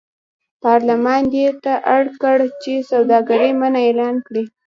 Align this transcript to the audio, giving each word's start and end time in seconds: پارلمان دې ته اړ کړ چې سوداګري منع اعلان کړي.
پارلمان 0.63 1.21
دې 1.33 1.47
ته 1.63 1.73
اړ 1.95 2.03
کړ 2.21 2.37
چې 2.61 2.73
سوداګري 2.91 3.51
منع 3.61 3.81
اعلان 3.87 4.15
کړي. 4.27 4.43